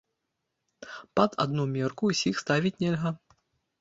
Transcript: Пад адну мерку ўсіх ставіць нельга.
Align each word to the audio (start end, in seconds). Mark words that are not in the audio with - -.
Пад 1.21 1.31
адну 1.47 1.63
мерку 1.75 2.03
ўсіх 2.13 2.35
ставіць 2.43 2.77
нельга. 2.85 3.09